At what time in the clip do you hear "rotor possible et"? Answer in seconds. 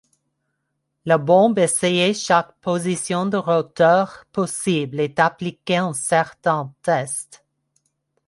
3.37-5.13